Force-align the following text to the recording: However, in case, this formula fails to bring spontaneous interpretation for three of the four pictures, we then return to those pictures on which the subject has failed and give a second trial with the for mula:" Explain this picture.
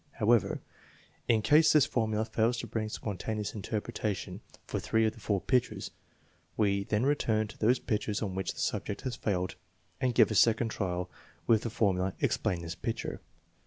However, 0.13 0.61
in 1.27 1.43
case, 1.43 1.73
this 1.73 1.85
formula 1.85 2.25
fails 2.25 2.57
to 2.57 2.65
bring 2.65 2.89
spontaneous 2.89 3.53
interpretation 3.53 4.41
for 4.65 4.79
three 4.79 5.05
of 5.05 5.13
the 5.13 5.19
four 5.19 5.39
pictures, 5.39 5.91
we 6.57 6.85
then 6.85 7.05
return 7.05 7.47
to 7.49 7.57
those 7.59 7.77
pictures 7.77 8.19
on 8.23 8.33
which 8.33 8.51
the 8.55 8.59
subject 8.59 9.01
has 9.01 9.15
failed 9.15 9.57
and 10.01 10.15
give 10.15 10.31
a 10.31 10.33
second 10.33 10.69
trial 10.69 11.07
with 11.45 11.61
the 11.61 11.69
for 11.69 11.93
mula:" 11.93 12.15
Explain 12.19 12.63
this 12.63 12.73
picture. 12.73 13.21